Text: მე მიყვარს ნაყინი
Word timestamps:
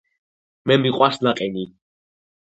მე 0.69 0.77
მიყვარს 0.85 1.19
ნაყინი 1.27 1.65